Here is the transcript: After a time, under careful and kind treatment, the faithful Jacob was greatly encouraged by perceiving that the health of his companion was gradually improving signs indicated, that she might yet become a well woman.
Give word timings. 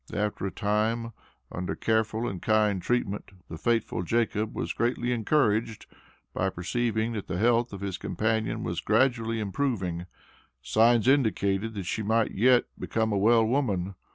After 0.15 0.47
a 0.47 0.51
time, 0.51 1.13
under 1.51 1.75
careful 1.75 2.27
and 2.27 2.41
kind 2.41 2.81
treatment, 2.81 3.33
the 3.49 3.57
faithful 3.59 4.01
Jacob 4.01 4.55
was 4.55 4.73
greatly 4.73 5.11
encouraged 5.11 5.85
by 6.33 6.49
perceiving 6.49 7.11
that 7.13 7.27
the 7.27 7.37
health 7.37 7.71
of 7.71 7.81
his 7.81 7.99
companion 7.99 8.63
was 8.63 8.81
gradually 8.81 9.39
improving 9.39 10.07
signs 10.59 11.07
indicated, 11.07 11.75
that 11.75 11.83
she 11.85 12.01
might 12.01 12.31
yet 12.31 12.63
become 12.79 13.13
a 13.13 13.17
well 13.19 13.45
woman. 13.45 13.93